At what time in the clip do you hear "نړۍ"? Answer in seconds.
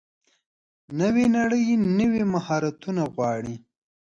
1.37-1.65